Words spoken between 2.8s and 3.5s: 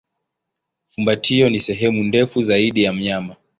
ya mnyama.